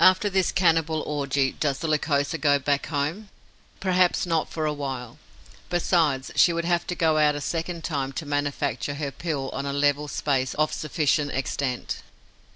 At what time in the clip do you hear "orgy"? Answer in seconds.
1.02-1.52